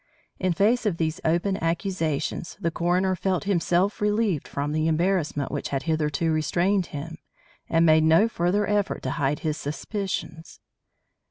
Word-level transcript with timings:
In 0.39 0.51
face 0.53 0.87
of 0.87 0.97
these 0.97 1.21
open 1.23 1.63
accusations, 1.63 2.57
the 2.59 2.71
coroner 2.71 3.15
felt 3.15 3.43
himself 3.43 4.01
relieved 4.01 4.47
from 4.47 4.71
the 4.71 4.87
embarrassment 4.87 5.51
which 5.51 5.69
had 5.69 5.83
hitherto 5.83 6.31
restrained 6.31 6.87
him, 6.87 7.19
and 7.69 7.85
made 7.85 8.03
no 8.03 8.27
further 8.27 8.65
effort 8.67 9.03
to 9.03 9.11
hide 9.11 9.41
his 9.41 9.57
suspicions. 9.57 10.59